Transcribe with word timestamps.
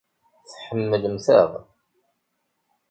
Tḥemmlemt-aɣ. 0.53 1.51